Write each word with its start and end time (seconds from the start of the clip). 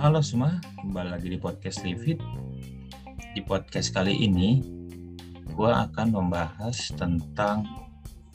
Halo 0.00 0.24
semua, 0.24 0.56
kembali 0.80 1.12
lagi 1.12 1.28
di 1.28 1.36
podcast 1.36 1.84
Livit. 1.84 2.16
Di 3.36 3.44
podcast 3.44 3.92
kali 3.92 4.16
ini, 4.24 4.64
gue 5.44 5.68
akan 5.68 6.16
membahas 6.16 6.88
tentang 6.96 7.68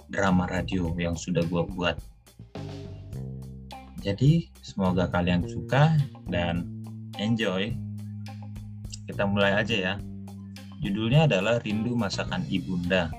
drama 0.06 0.46
radio 0.46 0.94
yang 0.94 1.18
sudah 1.18 1.42
gue 1.42 1.66
buat. 1.74 1.98
Jadi, 3.98 4.46
semoga 4.62 5.10
kalian 5.10 5.42
suka 5.50 5.98
dan 6.30 6.70
enjoy. 7.18 7.74
Kita 9.10 9.26
mulai 9.26 9.58
aja 9.58 9.74
ya. 9.74 9.94
Judulnya 10.86 11.26
adalah 11.26 11.58
Rindu 11.66 11.98
Masakan 11.98 12.46
Ibunda. 12.46 13.10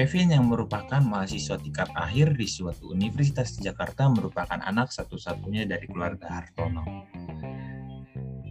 Kevin 0.00 0.32
yang 0.32 0.48
merupakan 0.48 1.04
mahasiswa 1.04 1.60
tingkat 1.60 1.92
akhir 1.92 2.32
di 2.32 2.48
suatu 2.48 2.88
universitas 2.88 3.52
di 3.52 3.68
Jakarta 3.68 4.08
merupakan 4.08 4.56
anak 4.56 4.88
satu-satunya 4.96 5.68
dari 5.68 5.84
keluarga 5.84 6.40
Hartono. 6.40 7.04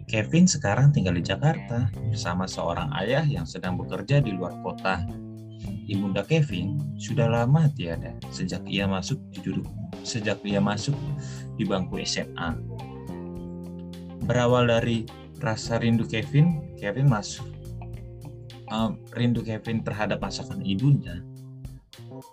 Kevin 0.06 0.46
sekarang 0.46 0.94
tinggal 0.94 1.18
di 1.18 1.26
Jakarta 1.26 1.90
bersama 2.06 2.46
seorang 2.46 2.94
ayah 3.02 3.26
yang 3.26 3.50
sedang 3.50 3.74
bekerja 3.74 4.22
di 4.22 4.30
luar 4.30 4.62
kota. 4.62 5.02
Ibunda 5.90 6.22
Kevin 6.22 6.94
sudah 6.94 7.26
lama 7.26 7.66
tiada 7.74 8.14
sejak 8.30 8.62
ia 8.70 8.86
masuk 8.86 9.18
di 9.34 9.42
duduk 9.42 9.66
sejak 10.06 10.38
ia 10.46 10.62
masuk 10.62 10.94
di 11.58 11.66
bangku 11.66 11.98
SMA. 12.06 12.54
Berawal 14.22 14.70
dari 14.70 15.02
rasa 15.42 15.82
rindu 15.82 16.06
Kevin, 16.06 16.78
Kevin 16.78 17.10
masuk 17.10 17.50
uh, 18.70 18.94
rindu 19.18 19.42
Kevin 19.42 19.82
terhadap 19.82 20.22
masakan 20.22 20.62
ibunya 20.62 21.26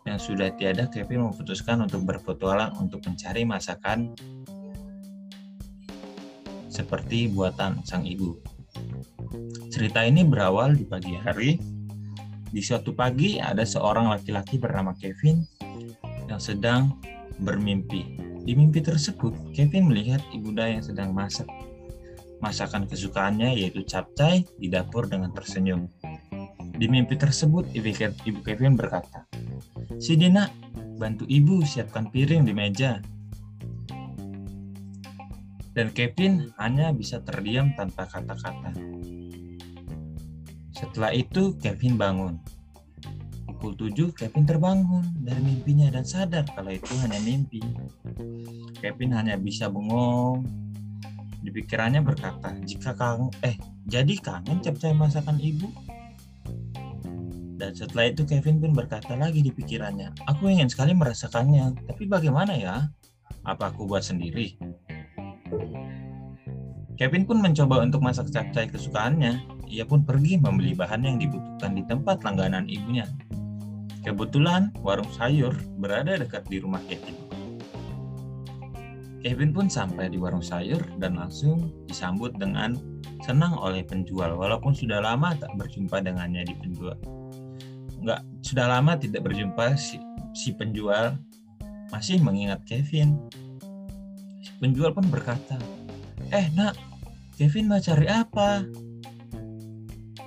yang 0.05 0.20
sudah 0.20 0.54
tiada, 0.55 0.88
Kevin 0.91 1.32
memutuskan 1.32 1.84
untuk 1.84 2.04
berpetualang 2.04 2.75
untuk 2.80 3.03
mencari 3.06 3.44
masakan 3.44 4.14
seperti 6.67 7.31
buatan 7.31 7.81
sang 7.88 8.06
ibu. 8.06 8.38
Cerita 9.73 10.06
ini 10.06 10.22
berawal 10.23 10.78
di 10.78 10.86
pagi 10.86 11.17
hari. 11.17 11.58
Di 12.47 12.64
suatu 12.64 12.95
pagi 12.95 13.44
ada 13.44 13.67
seorang 13.67 14.08
laki-laki 14.08 14.56
bernama 14.56 14.95
Kevin 14.95 15.44
yang 16.31 16.40
sedang 16.40 16.95
bermimpi. 17.44 18.17
Di 18.47 18.56
mimpi 18.56 18.80
tersebut, 18.80 19.36
Kevin 19.52 19.92
melihat 19.92 20.23
ibunda 20.31 20.64
yang 20.64 20.80
sedang 20.80 21.12
masak 21.12 21.45
masakan 22.38 22.86
kesukaannya 22.86 23.58
yaitu 23.58 23.81
capcay 23.84 24.45
di 24.62 24.69
dapur 24.69 25.09
dengan 25.09 25.34
tersenyum. 25.34 25.90
Di 26.78 26.86
mimpi 26.86 27.17
tersebut, 27.17 27.73
ibu 27.73 28.40
Kevin 28.45 28.78
berkata, 28.78 29.25
Si 29.98 30.14
Dina, 30.14 30.45
bantu 31.02 31.26
ibu 31.26 31.66
siapkan 31.66 32.14
piring 32.14 32.45
di 32.45 32.53
meja. 32.53 33.02
Dan 35.73 35.90
Kevin 35.90 36.53
hanya 36.62 36.94
bisa 36.94 37.17
terdiam 37.26 37.73
tanpa 37.73 38.06
kata-kata. 38.06 38.78
Setelah 40.70 41.09
itu, 41.18 41.58
Kevin 41.58 41.98
bangun. 41.98 42.38
Pukul 43.50 43.73
7, 43.73 44.14
Kevin 44.14 44.45
terbangun 44.45 45.02
dari 45.18 45.42
mimpinya 45.42 45.90
dan 45.90 46.06
sadar 46.06 46.45
kalau 46.53 46.70
itu 46.70 46.94
hanya 47.02 47.18
mimpi. 47.25 47.58
Kevin 48.78 49.18
hanya 49.18 49.34
bisa 49.34 49.66
bengong. 49.66 50.45
Di 51.42 51.50
pikirannya 51.50 52.06
berkata, 52.06 52.53
jika 52.70 52.94
kangen, 52.94 53.34
eh, 53.42 53.58
jadi 53.90 54.14
kangen 54.22 54.62
capcay 54.62 54.94
masakan 54.94 55.42
ibu? 55.42 55.73
Dan 57.58 57.73
setelah 57.73 58.13
itu 58.13 58.22
Kevin 58.22 58.61
pun 58.61 58.72
berkata 58.77 59.17
lagi 59.17 59.41
di 59.41 59.50
pikirannya, 59.50 60.30
aku 60.30 60.45
ingin 60.45 60.69
sekali 60.69 60.94
merasakannya, 60.94 61.89
tapi 61.89 62.05
bagaimana 62.05 62.53
ya? 62.53 62.86
Apa 63.41 63.73
aku 63.73 63.89
buat 63.89 64.05
sendiri? 64.05 64.61
Kevin 67.01 67.25
pun 67.25 67.41
mencoba 67.41 67.81
untuk 67.81 68.06
masak 68.06 68.29
capcay 68.29 68.69
kesukaannya. 68.69 69.41
Ia 69.73 69.90
pun 69.90 70.06
pergi 70.06 70.38
membeli 70.38 70.78
bahan 70.78 71.01
yang 71.01 71.17
dibutuhkan 71.17 71.73
di 71.73 71.81
tempat 71.90 72.22
langganan 72.22 72.69
ibunya. 72.69 73.09
Kebetulan 74.06 74.69
warung 74.85 75.09
sayur 75.17 75.57
berada 75.81 76.13
dekat 76.13 76.46
di 76.46 76.62
rumah 76.62 76.81
Kevin. 76.85 77.17
Kevin 79.25 79.50
pun 79.50 79.66
sampai 79.66 80.13
di 80.13 80.22
warung 80.22 80.46
sayur 80.46 80.79
dan 81.01 81.17
langsung 81.17 81.73
disambut 81.90 82.38
dengan 82.38 82.78
senang 83.25 83.57
oleh 83.57 83.81
penjual 83.81 84.38
walaupun 84.38 84.78
sudah 84.78 85.01
lama 85.01 85.34
tak 85.34 85.50
berjumpa 85.57 86.06
dengannya 86.06 86.46
di 86.46 86.53
penjual 86.53 87.16
nggak 88.02 88.22
sudah 88.46 88.66
lama 88.69 88.96
tidak 88.96 89.25
berjumpa 89.25 89.74
si, 89.75 89.97
si 90.38 90.53
penjual 90.53 91.18
masih 91.90 92.19
mengingat 92.19 92.62
Kevin. 92.68 93.16
Si 94.44 94.52
penjual 94.59 94.91
pun 94.91 95.08
berkata, 95.08 95.56
"Eh, 96.31 96.52
Nak, 96.56 96.75
Kevin 97.40 97.72
mau 97.72 97.80
cari 97.80 98.08
apa?" 98.08 98.63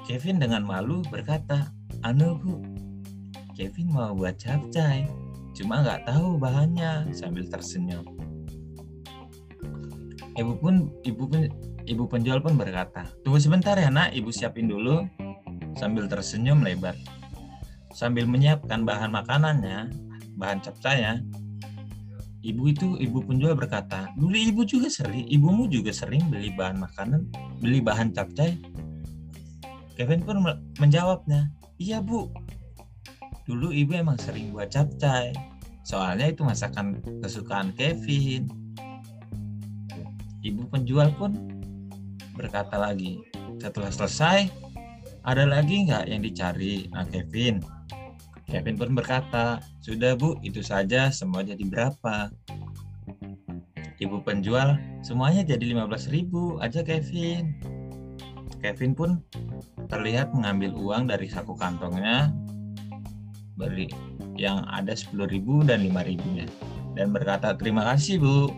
Kevin 0.09 0.43
dengan 0.43 0.67
malu 0.67 1.05
berkata, 1.07 1.71
"Anu, 2.03 2.41
Bu. 2.41 2.55
Kevin 3.55 3.93
mau 3.93 4.17
buat 4.17 4.41
capcay, 4.41 5.07
cuma 5.55 5.85
nggak 5.85 6.09
tahu 6.09 6.41
bahannya." 6.41 7.13
sambil 7.15 7.47
tersenyum. 7.47 8.03
Ibu 10.35 10.53
pun 10.57 10.89
ibu 11.05 11.29
pun 11.29 11.47
ibu 11.85 12.05
penjual 12.09 12.41
pun 12.41 12.57
berkata, 12.57 13.05
"Tunggu 13.21 13.37
sebentar 13.37 13.77
ya, 13.77 13.93
Nak, 13.93 14.17
Ibu 14.17 14.33
siapin 14.33 14.71
dulu." 14.71 15.05
Sambil 15.77 16.11
tersenyum 16.11 16.65
lebar. 16.65 16.97
Sambil 17.91 18.25
menyiapkan 18.25 18.87
bahan 18.87 19.11
makanannya, 19.11 19.91
bahan 20.39 20.63
capcaya, 20.63 21.19
ibu 22.41 22.71
itu 22.73 22.97
ibu 22.97 23.21
penjual 23.21 23.53
berkata, 23.53 24.09
dulu 24.17 24.33
ibu 24.33 24.63
juga 24.65 24.89
sering, 24.89 25.29
ibumu 25.29 25.69
juga 25.69 25.93
sering 25.93 26.25
beli 26.33 26.55
bahan 26.57 26.81
makanan, 26.81 27.29
beli 27.61 27.83
bahan 27.85 28.15
capcay. 28.17 28.57
Kevin 29.99 30.25
pun 30.25 30.41
menjawabnya, 30.81 31.53
iya 31.77 32.01
bu, 32.01 32.33
dulu 33.45 33.69
ibu 33.69 33.93
emang 33.93 34.17
sering 34.17 34.55
buat 34.57 34.73
capcay, 34.73 35.37
soalnya 35.85 36.33
itu 36.33 36.41
masakan 36.41 37.03
kesukaan 37.21 37.77
Kevin. 37.77 38.49
Ibu 40.41 40.73
penjual 40.73 41.13
pun 41.21 41.37
berkata 42.33 42.81
lagi, 42.81 43.21
setelah 43.61 43.93
selesai, 43.93 44.49
ada 45.21 45.45
lagi 45.45 45.85
nggak 45.85 46.09
yang 46.09 46.25
dicari? 46.25 46.89
Nah 46.89 47.05
Kevin, 47.05 47.61
Kevin 48.51 48.75
pun 48.75 48.91
berkata, 48.99 49.63
sudah 49.79 50.19
bu, 50.19 50.35
itu 50.43 50.59
saja 50.61 51.15
semua 51.15 51.47
jadi 51.47 51.63
berapa? 51.63 52.35
Ibu 54.03 54.27
penjual, 54.27 54.75
semuanya 55.07 55.47
jadi 55.47 55.71
15 55.71 56.11
ribu 56.11 56.59
aja 56.59 56.83
Kevin. 56.83 57.55
Kevin 58.61 58.93
pun 58.93 59.11
terlihat 59.89 60.35
mengambil 60.37 60.75
uang 60.77 61.09
dari 61.09 61.31
saku 61.31 61.57
kantongnya 61.57 62.35
beri 63.57 63.89
yang 64.41 64.65
ada 64.73 64.97
10 64.97 65.17
ribu 65.29 65.61
dan 65.65 65.85
5 65.85 66.09
ribunya 66.09 66.49
dan 66.97 67.13
berkata 67.13 67.53
terima 67.57 67.85
kasih 67.93 68.21
bu 68.21 68.49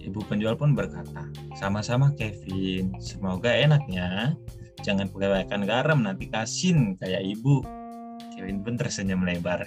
ibu 0.00 0.20
penjual 0.24 0.56
pun 0.56 0.72
berkata 0.72 1.28
sama-sama 1.56 2.12
Kevin 2.16 2.96
semoga 3.00 3.52
enaknya 3.52 4.32
jangan 4.80 5.08
pakai 5.12 5.44
garam 5.64 6.00
nanti 6.04 6.28
kasin 6.32 6.96
kayak 6.96 7.24
ibu 7.24 7.60
Kevin 8.34 8.66
pun 8.66 8.74
tersenyum 8.74 9.22
lebar. 9.22 9.62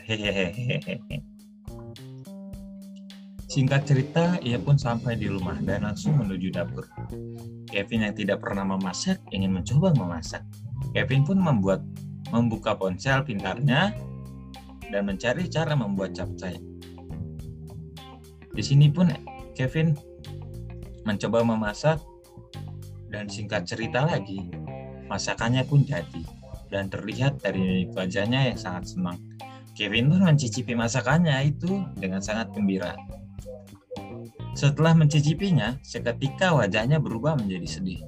Singkat 3.47 3.81
cerita, 3.88 4.35
ia 4.44 4.59
pun 4.59 4.75
sampai 4.75 5.16
di 5.16 5.31
rumah 5.31 5.55
dan 5.63 5.88
langsung 5.88 6.19
menuju 6.19 6.51
dapur. 6.51 6.83
Kevin 7.72 8.03
yang 8.03 8.11
tidak 8.11 8.44
pernah 8.44 8.67
memasak 8.67 9.23
ingin 9.31 9.55
mencoba 9.55 9.95
memasak. 9.95 10.44
Kevin 10.91 11.23
pun 11.23 11.39
membuat 11.39 11.79
membuka 12.35 12.75
ponsel 12.75 13.23
pintarnya 13.23 13.95
dan 14.91 15.02
mencari 15.08 15.47
cara 15.47 15.72
membuat 15.72 16.11
capcay. 16.11 16.59
Di 18.52 18.63
sini 18.63 18.91
pun 18.91 19.08
Kevin 19.55 19.96
mencoba 21.08 21.40
memasak 21.40 22.03
dan 23.08 23.31
singkat 23.31 23.63
cerita 23.63 24.03
lagi, 24.03 24.52
masakannya 25.08 25.63
pun 25.63 25.87
jadi 25.87 26.36
dan 26.67 26.91
terlihat 26.91 27.40
dari 27.41 27.87
wajahnya 27.91 28.53
yang 28.53 28.59
sangat 28.59 28.93
senang. 28.96 29.17
Kevin 29.78 30.09
pun 30.09 30.25
mencicipi 30.25 30.73
masakannya 30.73 31.53
itu 31.53 31.85
dengan 31.96 32.17
sangat 32.17 32.49
gembira. 32.49 32.97
Setelah 34.58 34.97
mencicipinya, 34.97 35.78
seketika 35.85 36.49
wajahnya 36.49 36.97
berubah 36.97 37.37
menjadi 37.37 37.78
sedih. 37.78 38.02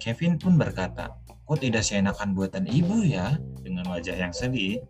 Kevin 0.00 0.40
pun 0.40 0.56
berkata, 0.56 1.12
kok 1.44 1.60
tidak 1.60 1.84
seenakan 1.84 2.32
buatan 2.32 2.64
ibu 2.64 3.04
ya 3.04 3.36
dengan 3.60 3.84
wajah 3.92 4.16
yang 4.16 4.32
sedih. 4.32 4.80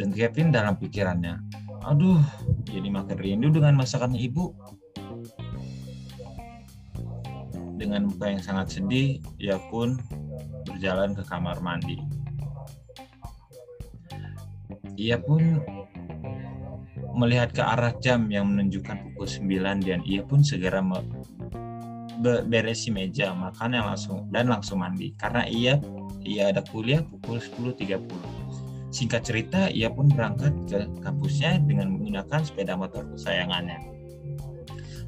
Dan 0.00 0.14
Kevin 0.14 0.48
dalam 0.48 0.80
pikirannya, 0.80 1.36
aduh, 1.84 2.22
jadi 2.64 2.88
makin 2.88 3.18
rindu 3.20 3.52
dengan 3.52 3.76
masakan 3.76 4.16
ibu. 4.16 4.56
Dengan 7.88 8.04
muka 8.04 8.28
yang 8.28 8.44
sangat 8.44 8.76
sedih, 8.76 9.16
ia 9.40 9.56
pun 9.72 9.96
berjalan 10.68 11.16
ke 11.16 11.24
kamar 11.24 11.56
mandi. 11.64 11.96
Ia 15.00 15.16
pun 15.16 15.64
melihat 17.16 17.56
ke 17.56 17.64
arah 17.64 17.96
jam 17.96 18.28
yang 18.28 18.52
menunjukkan 18.52 19.08
pukul 19.08 19.24
9 19.24 19.88
dan 19.88 20.04
ia 20.04 20.20
pun 20.20 20.44
segera 20.44 20.84
beresi 22.44 22.92
meja 22.92 23.32
makan 23.32 23.80
yang 23.80 23.88
langsung 23.88 24.28
dan 24.28 24.52
langsung 24.52 24.84
mandi 24.84 25.16
karena 25.16 25.48
ia 25.48 25.80
ia 26.20 26.52
ada 26.52 26.60
kuliah 26.68 27.00
pukul 27.00 27.40
10.30. 27.40 28.04
Singkat 28.92 29.22
cerita, 29.24 29.72
ia 29.72 29.88
pun 29.88 30.12
berangkat 30.12 30.52
ke 30.68 30.92
kampusnya 31.00 31.56
dengan 31.64 31.96
menggunakan 31.96 32.44
sepeda 32.44 32.76
motor 32.76 33.08
kesayangannya. 33.16 33.80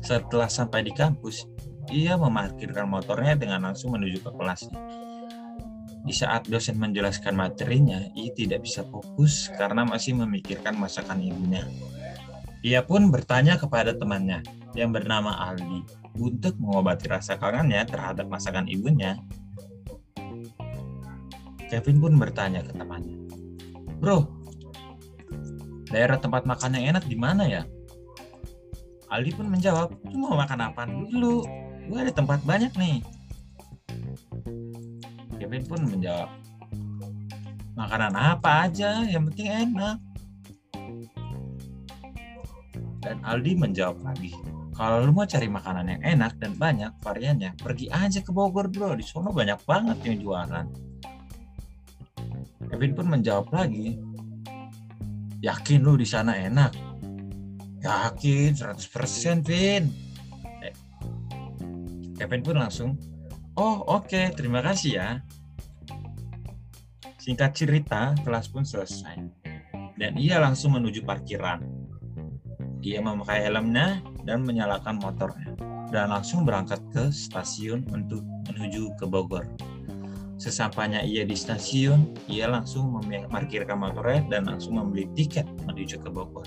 Setelah 0.01 0.49
sampai 0.49 0.89
di 0.89 0.97
kampus, 0.97 1.45
ia 1.91 2.15
memarkirkan 2.15 2.87
motornya 2.87 3.35
dengan 3.35 3.67
langsung 3.67 3.93
menuju 3.99 4.23
ke 4.23 4.31
kelasnya. 4.31 4.79
Di 6.01 6.15
saat 6.17 6.49
dosen 6.49 6.81
menjelaskan 6.81 7.37
materinya, 7.37 8.01
ia 8.17 8.33
tidak 8.33 8.65
bisa 8.65 8.87
fokus 8.89 9.53
karena 9.59 9.85
masih 9.85 10.17
memikirkan 10.17 10.79
masakan 10.79 11.21
ibunya. 11.21 11.67
Ia 12.65 12.81
pun 12.87 13.13
bertanya 13.13 13.61
kepada 13.61 13.93
temannya 13.93 14.41
yang 14.73 14.95
bernama 14.95 15.37
Aldi 15.51 15.85
untuk 16.17 16.57
mengobati 16.57 17.09
rasa 17.11 17.37
kangennya 17.37 17.85
terhadap 17.85 18.31
masakan 18.31 18.71
ibunya. 18.71 19.21
Kevin 21.69 22.03
pun 22.03 22.19
bertanya 22.19 22.67
ke 22.67 22.75
temannya, 22.75 23.15
Bro, 24.03 24.27
daerah 25.87 26.19
tempat 26.19 26.43
makan 26.43 26.81
yang 26.81 26.97
enak 26.97 27.05
di 27.07 27.15
mana 27.15 27.47
ya? 27.47 27.63
Aldi 29.11 29.31
pun 29.35 29.47
menjawab, 29.51 29.95
Lu 30.11 30.17
mau 30.27 30.35
makan 30.35 30.61
apa 30.71 30.87
dulu? 30.87 31.70
Gue 31.91 32.07
ada 32.07 32.15
tempat 32.15 32.39
banyak 32.47 32.71
nih. 32.79 33.03
Kevin 35.43 35.65
pun 35.67 35.81
menjawab, 35.91 36.31
makanan 37.75 38.15
apa 38.15 38.71
aja, 38.71 39.03
yang 39.11 39.27
penting 39.27 39.51
enak. 39.51 39.99
Dan 43.03 43.19
Aldi 43.27 43.59
menjawab 43.59 44.07
lagi, 44.07 44.31
kalau 44.79 45.03
lu 45.03 45.11
mau 45.11 45.27
cari 45.27 45.51
makanan 45.51 45.91
yang 45.91 46.03
enak 46.15 46.39
dan 46.39 46.55
banyak 46.55 46.95
variannya, 47.03 47.59
pergi 47.59 47.91
aja 47.91 48.23
ke 48.23 48.31
Bogor 48.31 48.71
bro, 48.71 48.95
di 48.95 49.03
sana 49.03 49.35
banyak 49.35 49.59
banget 49.67 49.99
yang 50.07 50.23
jualan. 50.23 50.67
Kevin 52.71 52.93
pun 52.95 53.07
menjawab 53.11 53.51
lagi, 53.51 53.99
yakin 55.43 55.83
lu 55.83 55.99
di 55.99 56.07
sana 56.07 56.39
enak? 56.39 56.71
Yakin 57.83 58.55
100% 58.55 59.43
Vin. 59.43 60.10
Kevin 62.31 62.47
pun 62.47 62.63
langsung, 62.63 62.91
oh 63.59 63.83
oke 63.91 64.07
okay, 64.07 64.31
terima 64.31 64.63
kasih 64.63 65.03
ya. 65.03 65.19
Singkat 67.19 67.59
cerita, 67.59 68.15
kelas 68.23 68.47
pun 68.55 68.63
selesai. 68.63 69.19
Dan 69.99 70.15
ia 70.15 70.39
langsung 70.39 70.79
menuju 70.79 71.03
parkiran. 71.03 71.59
Ia 72.87 73.03
memakai 73.03 73.51
helmnya 73.51 73.99
dan 74.23 74.47
menyalakan 74.47 75.03
motornya. 75.03 75.59
Dan 75.91 76.15
langsung 76.15 76.47
berangkat 76.47 76.79
ke 76.95 77.11
stasiun 77.11 77.91
untuk 77.91 78.23
menuju 78.47 78.95
ke 78.95 79.11
Bogor. 79.11 79.51
Sesampainya 80.39 81.03
ia 81.03 81.27
di 81.27 81.35
stasiun, 81.35 82.15
ia 82.31 82.47
langsung 82.47 82.95
memarkirkan 82.95 83.75
motornya 83.75 84.23
dan 84.31 84.47
langsung 84.47 84.79
membeli 84.79 85.11
tiket 85.19 85.51
menuju 85.67 85.99
ke 85.99 86.07
Bogor. 86.07 86.47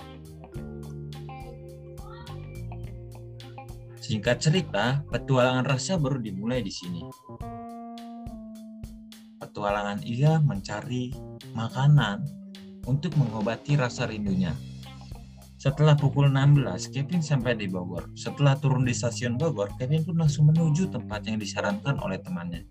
Singkat 4.04 4.36
cerita, 4.44 5.00
petualangan 5.08 5.64
rasa 5.64 5.96
baru 5.96 6.20
dimulai 6.20 6.60
di 6.60 6.68
sini. 6.68 7.08
Petualangan 9.40 10.04
ia 10.04 10.44
mencari 10.44 11.16
makanan 11.56 12.28
untuk 12.84 13.16
mengobati 13.16 13.80
rasa 13.80 14.04
rindunya. 14.04 14.52
Setelah 15.56 15.96
pukul 15.96 16.28
16, 16.28 16.92
Kevin 16.92 17.24
sampai 17.24 17.56
di 17.56 17.72
Bogor. 17.72 18.12
Setelah 18.12 18.60
turun 18.60 18.84
di 18.84 18.92
stasiun 18.92 19.40
Bogor, 19.40 19.72
Kevin 19.80 20.04
pun 20.04 20.20
langsung 20.20 20.52
menuju 20.52 20.92
tempat 20.92 21.24
yang 21.24 21.40
disarankan 21.40 21.96
oleh 22.04 22.20
temannya. 22.20 22.68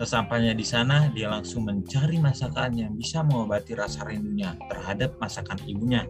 Sesampainya 0.00 0.56
di 0.56 0.64
sana, 0.64 1.12
dia 1.12 1.28
langsung 1.28 1.68
mencari 1.68 2.16
masakan 2.16 2.80
yang 2.80 2.96
bisa 2.96 3.20
mengobati 3.20 3.76
rasa 3.76 4.08
rindunya 4.08 4.56
terhadap 4.72 5.20
masakan 5.20 5.60
ibunya. 5.68 6.08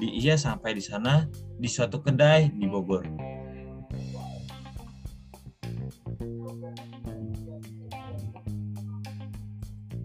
Ia 0.00 0.36
sampai 0.40 0.76
di 0.76 0.82
sana 0.84 1.28
di 1.60 1.68
suatu 1.68 2.00
kedai 2.00 2.48
di 2.56 2.64
Bogor. 2.64 3.04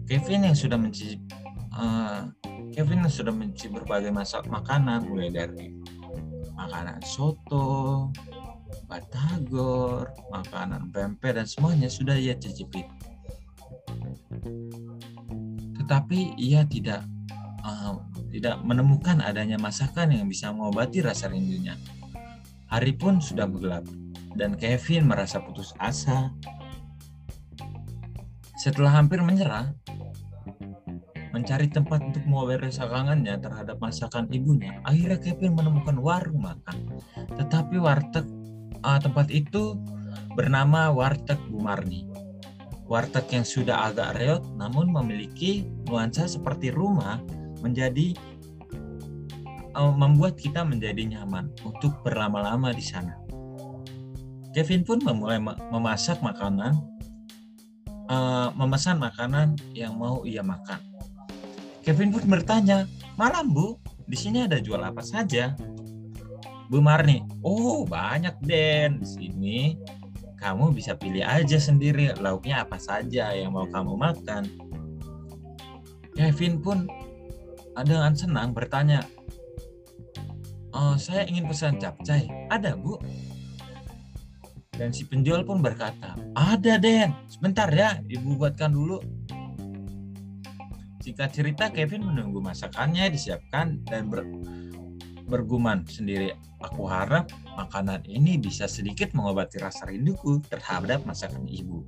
Kevin 0.06 0.46
yang 0.46 0.54
sudah 0.54 0.78
mencicipi 0.78 1.26
uh, 1.74 2.30
Kevin 2.70 3.02
yang 3.02 3.10
sudah 3.10 3.34
mencicipi 3.34 3.82
berbagai 3.82 4.14
masak 4.14 4.46
makanan 4.46 5.08
mulai 5.10 5.34
dari 5.34 5.74
makanan 6.54 7.02
soto, 7.02 8.14
batagor, 8.86 10.14
makanan 10.30 10.94
pempek 10.94 11.34
dan 11.34 11.46
semuanya 11.48 11.90
sudah 11.90 12.14
ia 12.14 12.38
cicipi 12.38 12.86
tetapi 15.86 16.34
ia 16.34 16.66
tidak 16.66 17.06
tidak 18.36 18.60
menemukan 18.60 19.24
adanya 19.24 19.56
masakan 19.56 20.12
yang 20.12 20.28
bisa 20.28 20.52
mengobati 20.52 21.00
rasa 21.00 21.32
rindunya. 21.32 21.72
Hari 22.68 22.92
pun 23.00 23.24
sudah 23.24 23.48
bergelap 23.48 23.88
dan 24.36 24.52
Kevin 24.60 25.08
merasa 25.08 25.40
putus 25.40 25.72
asa. 25.80 26.28
Setelah 28.60 29.00
hampir 29.00 29.24
menyerah, 29.24 29.72
mencari 31.32 31.72
tempat 31.72 32.04
untuk 32.04 32.28
mengobati 32.28 32.68
rasa 32.68 32.84
kangennya 32.84 33.40
terhadap 33.40 33.80
masakan 33.80 34.28
ibunya, 34.28 34.84
akhirnya 34.84 35.16
Kevin 35.16 35.56
menemukan 35.56 35.96
warung 35.96 36.44
makan. 36.44 37.00
Tetapi 37.40 37.80
warteg 37.80 38.28
uh, 38.84 39.00
tempat 39.00 39.32
itu 39.32 39.80
bernama 40.36 40.92
Warteg 40.92 41.40
Bumarni. 41.48 42.04
Warteg 42.84 43.26
yang 43.32 43.48
sudah 43.48 43.90
agak 43.90 44.20
reot 44.20 44.44
namun 44.54 44.92
memiliki 44.92 45.66
nuansa 45.88 46.28
seperti 46.28 46.70
rumah 46.70 47.18
menjadi 47.66 48.14
uh, 49.74 49.92
membuat 49.92 50.38
kita 50.40 50.62
menjadi 50.62 51.04
nyaman 51.18 51.52
untuk 51.66 51.92
berlama-lama 52.06 52.72
di 52.72 52.82
sana. 52.82 53.18
Kevin 54.56 54.88
pun 54.88 55.04
memulai 55.04 55.36
memasak 55.68 56.24
makanan, 56.24 56.80
uh, 58.08 58.48
memesan 58.56 58.96
makanan 58.96 59.58
yang 59.76 60.00
mau 60.00 60.24
ia 60.24 60.40
makan. 60.40 60.80
Kevin 61.84 62.08
pun 62.08 62.24
bertanya, 62.24 62.88
malam 63.20 63.52
bu, 63.52 63.76
di 64.08 64.16
sini 64.16 64.48
ada 64.48 64.56
jual 64.56 64.80
apa 64.80 65.04
saja? 65.04 65.52
Bu 66.66 66.82
Marni, 66.82 67.22
oh 67.46 67.86
banyak 67.86 68.42
Den 68.42 68.98
di 68.98 69.06
sini 69.06 69.58
kamu 70.40 70.74
bisa 70.74 70.98
pilih 70.98 71.22
aja 71.22 71.56
sendiri 71.62 72.10
lauknya 72.18 72.66
apa 72.66 72.80
saja 72.80 73.30
yang 73.36 73.54
mau 73.54 73.70
kamu 73.70 73.94
makan. 73.94 74.42
Kevin 76.16 76.64
pun 76.64 76.88
dengan 77.84 78.16
senang 78.16 78.56
bertanya, 78.56 79.04
oh, 80.72 80.96
saya 80.96 81.28
ingin 81.28 81.44
pesan 81.44 81.76
capcay, 81.76 82.28
ada 82.48 82.72
bu? 82.78 82.96
Dan 84.76 84.92
si 84.92 85.08
penjual 85.08 85.40
pun 85.44 85.64
berkata, 85.64 86.16
ada 86.36 86.76
Den, 86.76 87.16
sebentar 87.32 87.68
ya, 87.72 87.96
ibu 88.12 88.36
buatkan 88.36 88.72
dulu. 88.76 89.00
Jika 91.00 91.32
cerita, 91.32 91.72
Kevin 91.72 92.04
menunggu 92.04 92.44
masakannya 92.44 93.08
disiapkan 93.08 93.80
dan 93.88 94.12
ber 94.12 94.26
bergumam 95.26 95.82
sendiri, 95.90 96.38
aku 96.62 96.86
harap 96.86 97.26
makanan 97.58 98.06
ini 98.06 98.38
bisa 98.38 98.70
sedikit 98.70 99.10
mengobati 99.10 99.58
rasa 99.58 99.90
rinduku 99.90 100.38
terhadap 100.46 101.02
masakan 101.02 101.50
ibu. 101.50 101.82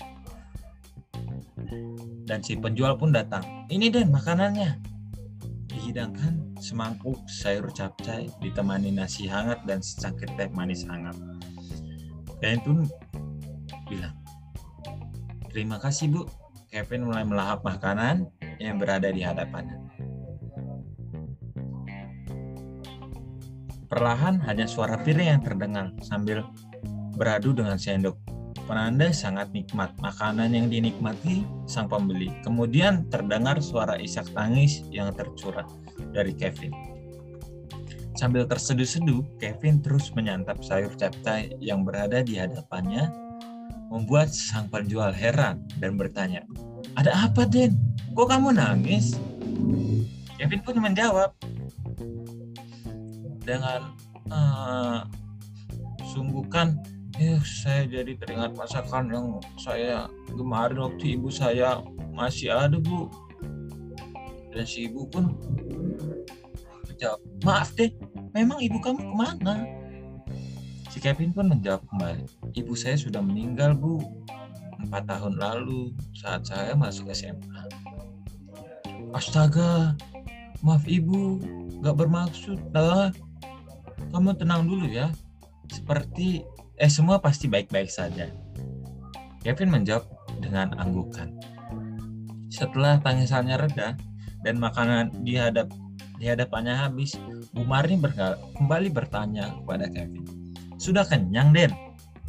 Dan 2.27 2.43
si 2.43 2.59
penjual 2.59 2.99
pun 2.99 3.15
datang. 3.15 3.69
Ini 3.71 3.95
deh 3.95 4.07
makanannya. 4.07 4.98
Dihidangkan 5.89 6.61
semangkuk 6.61 7.17
sayur 7.25 7.73
capcay 7.73 8.29
ditemani 8.45 8.93
nasi 8.93 9.25
hangat 9.25 9.65
dan 9.65 9.81
secangkir 9.81 10.29
teh 10.37 10.45
manis 10.53 10.85
hangat. 10.85 11.17
Dan 12.45 12.61
itu 12.61 12.85
bilang, 13.89 14.13
terima 15.49 15.81
kasih 15.81 16.13
bu. 16.13 16.29
Kevin 16.69 17.09
mulai 17.09 17.25
melahap 17.25 17.65
makanan 17.65 18.29
yang 18.61 18.77
berada 18.77 19.09
di 19.09 19.25
hadapannya. 19.25 19.81
Perlahan 23.89 24.45
hanya 24.45 24.69
suara 24.69 25.01
piring 25.01 25.41
yang 25.41 25.41
terdengar 25.41 25.97
sambil 26.05 26.45
beradu 27.17 27.57
dengan 27.57 27.81
sendok. 27.81 28.28
Penanda 28.69 29.09
sangat 29.17 29.49
nikmat 29.57 29.97
makanan 29.97 30.53
yang 30.53 30.69
dinikmati 30.69 31.41
sang 31.65 31.89
pembeli. 31.89 32.29
Kemudian 32.45 33.09
terdengar 33.09 33.65
suara 33.65 33.97
isak 33.97 34.29
tangis 34.37 34.85
yang 34.93 35.09
tercurah 35.17 35.65
dari 36.13 36.37
Kevin. 36.37 36.77
Sambil 38.13 38.45
terseduh-seduh, 38.45 39.25
Kevin 39.41 39.81
terus 39.81 40.13
menyantap 40.13 40.61
sayur 40.61 40.93
capcay 41.01 41.57
yang 41.65 41.81
berada 41.81 42.21
di 42.21 42.37
hadapannya, 42.37 43.09
membuat 43.89 44.37
sang 44.37 44.69
penjual 44.69 45.17
heran 45.17 45.65
dan 45.81 45.97
bertanya, 45.97 46.45
"Ada 46.93 47.25
apa, 47.25 47.49
Den? 47.49 47.73
Kok 48.13 48.29
kamu 48.29 48.53
nangis?" 48.53 49.17
Kevin 50.37 50.61
pun 50.61 50.77
menjawab, 50.77 51.33
dengan 53.49 53.97
uh, 54.29 55.09
sungguhkan 56.05 56.98
eh 57.19 57.43
saya 57.43 57.83
jadi 57.91 58.15
teringat 58.15 58.55
masakan 58.55 59.11
yang 59.11 59.27
saya 59.59 60.07
kemarin 60.31 60.79
waktu 60.79 61.19
ibu 61.19 61.29
saya 61.35 61.83
masih 62.15 62.55
ada 62.55 62.79
bu. 62.79 63.11
Dan 64.55 64.65
si 64.65 64.87
ibu 64.87 65.03
pun 65.11 65.35
menjawab 66.87 67.21
maaf 67.43 67.75
deh 67.75 67.91
memang 68.33 68.63
ibu 68.63 68.79
kamu 68.79 69.03
ke 69.03 69.15
mana? 69.19 69.67
Si 70.89 71.03
Kevin 71.03 71.35
pun 71.35 71.51
menjawab 71.51 71.83
kembali 71.91 72.25
ibu 72.55 72.73
saya 72.79 72.95
sudah 72.95 73.21
meninggal 73.21 73.75
bu 73.75 73.99
empat 74.87 75.11
tahun 75.11 75.43
lalu 75.43 75.91
saat 76.15 76.47
saya 76.47 76.79
masuk 76.79 77.11
SMA 77.11 77.67
astaga 79.11 79.99
maaf 80.63 80.83
ibu 80.87 81.39
gak 81.83 81.99
bermaksud. 81.99 82.59
Lah 82.75 83.15
kamu 84.11 84.35
tenang 84.39 84.67
dulu 84.67 84.87
ya. 84.89 85.11
Seperti 85.69 86.43
Eh 86.79 86.87
semua 86.87 87.19
pasti 87.19 87.51
baik-baik 87.51 87.91
saja. 87.91 88.31
Kevin 89.43 89.75
menjawab 89.75 90.07
dengan 90.39 90.79
anggukan. 90.79 91.35
Setelah 92.55 93.03
tangisannya 93.03 93.59
reda 93.59 93.99
dan 94.47 94.63
makanan 94.63 95.27
di 95.27 95.35
hadap 95.35 95.67
di 96.23 96.31
hadapannya 96.31 96.75
habis, 96.75 97.19
Bu 97.51 97.67
Marni 97.67 97.99
kembali 97.99 98.89
bertanya 98.95 99.59
kepada 99.59 99.91
Kevin. 99.91 100.23
Sudah 100.79 101.03
kenyang, 101.03 101.51
Den? 101.51 101.75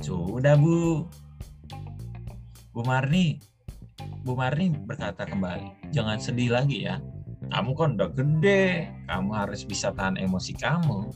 Sudah, 0.01 0.57
Bu. 0.57 1.05
Bu 2.73 2.81
Marni, 2.85 3.37
Bu 4.25 4.33
Marni 4.33 4.73
berkata 4.73 5.29
kembali, 5.29 5.93
jangan 5.93 6.17
sedih 6.17 6.53
lagi 6.53 6.89
ya. 6.89 6.97
Kamu 7.49 7.73
kan 7.73 7.97
udah 7.97 8.09
gede, 8.13 8.93
kamu 9.09 9.29
harus 9.33 9.65
bisa 9.65 9.89
tahan 9.93 10.21
emosi 10.21 10.53
kamu. 10.57 11.09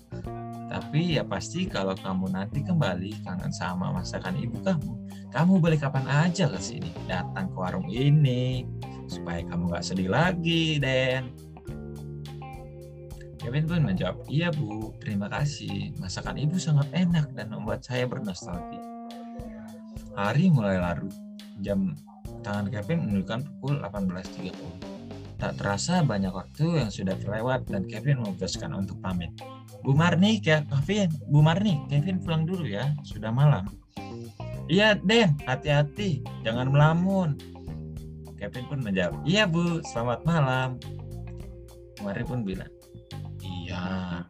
Tapi 0.74 1.22
ya 1.22 1.24
pasti 1.24 1.70
kalau 1.70 1.94
kamu 1.94 2.34
nanti 2.34 2.66
kembali 2.66 3.22
kangen 3.22 3.54
sama 3.54 3.94
masakan 3.94 4.34
ibu 4.42 4.58
kamu, 4.66 4.94
kamu 5.30 5.62
boleh 5.62 5.78
kapan 5.78 6.02
aja 6.10 6.50
ke 6.50 6.58
sini, 6.58 6.90
datang 7.06 7.46
ke 7.54 7.58
warung 7.62 7.86
ini, 7.94 8.66
supaya 9.06 9.46
kamu 9.46 9.70
gak 9.70 9.86
sedih 9.86 10.10
lagi, 10.10 10.82
Den. 10.82 11.30
Kevin 13.38 13.70
pun 13.70 13.86
menjawab, 13.86 14.26
iya 14.34 14.50
bu, 14.50 14.98
terima 14.98 15.30
kasih. 15.30 15.94
Masakan 16.02 16.42
ibu 16.42 16.58
sangat 16.58 16.90
enak 16.90 17.38
dan 17.38 17.54
membuat 17.54 17.86
saya 17.86 18.10
bernostalgia. 18.10 18.82
Hari 20.18 20.50
mulai 20.50 20.82
larut. 20.82 21.14
Jam 21.62 21.94
tangan 22.42 22.74
Kevin 22.74 23.06
menunjukkan 23.06 23.40
pukul 23.46 23.78
18.30. 23.78 25.38
Tak 25.38 25.54
terasa 25.60 26.02
banyak 26.02 26.34
waktu 26.34 26.82
yang 26.82 26.90
sudah 26.90 27.14
terlewat 27.20 27.68
dan 27.70 27.86
Kevin 27.86 28.26
memutuskan 28.26 28.74
untuk 28.74 28.98
pamit. 29.04 29.36
Bu 29.84 29.92
Marni, 29.92 30.40
Kevin, 30.40 31.12
Bu 31.28 31.44
Marni, 31.44 31.76
Kevin 31.92 32.24
pulang 32.24 32.48
dulu 32.48 32.64
ya, 32.64 32.96
sudah 33.04 33.36
malam. 33.36 33.68
Iya, 34.72 34.96
Den, 35.04 35.36
hati-hati, 35.44 36.24
jangan 36.48 36.72
melamun. 36.72 37.36
Kevin 38.40 38.64
pun 38.72 38.80
menjawab, 38.80 39.20
iya 39.28 39.44
Bu, 39.44 39.84
selamat 39.92 40.24
malam. 40.24 40.80
Bu 42.00 42.08
Marni 42.08 42.24
pun 42.24 42.48
bilang, 42.48 42.72
iya, 43.44 44.24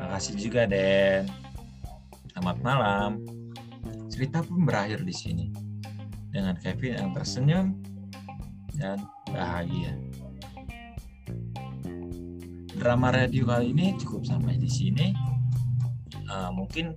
makasih 0.00 0.40
juga 0.40 0.64
Den. 0.64 1.28
Selamat 2.32 2.56
malam. 2.64 3.20
Cerita 4.08 4.40
pun 4.40 4.64
berakhir 4.64 5.04
di 5.04 5.12
sini 5.12 5.52
dengan 6.32 6.56
Kevin 6.60 6.96
yang 6.96 7.10
tersenyum 7.12 7.66
dan 8.76 9.04
bahagia 9.32 9.96
drama 12.76 13.08
radio 13.08 13.48
kali 13.48 13.72
ini 13.72 13.96
cukup 13.96 14.28
sampai 14.28 14.60
di 14.60 14.68
sini. 14.68 15.16
Uh, 16.28 16.50
mungkin 16.52 16.92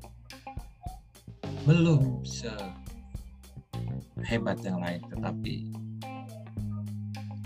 belum 1.64 2.26
sehebat 4.20 4.60
yang 4.66 4.84
lain, 4.84 5.02
tetapi 5.08 5.72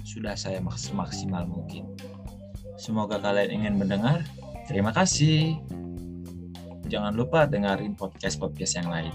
sudah 0.02 0.34
saya 0.38 0.62
maksimal 0.62 1.46
mungkin. 1.46 1.94
Semoga 2.78 3.22
kalian 3.22 3.64
ingin 3.64 3.76
mendengar. 3.78 4.26
Terima 4.66 4.90
kasih. 4.94 5.58
Jangan 6.90 7.14
lupa 7.16 7.50
dengerin 7.50 7.96
podcast-podcast 7.98 8.74
yang 8.82 8.90
lain. 8.92 9.14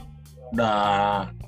Dah. 0.55 1.48